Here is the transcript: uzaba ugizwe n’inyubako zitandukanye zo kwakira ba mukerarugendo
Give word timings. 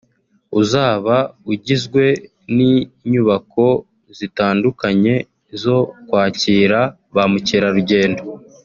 uzaba 0.61 1.15
ugizwe 1.51 2.03
n’inyubako 2.55 3.67
zitandukanye 4.17 5.15
zo 5.61 5.77
kwakira 6.07 6.79
ba 7.15 7.23
mukerarugendo 7.33 8.23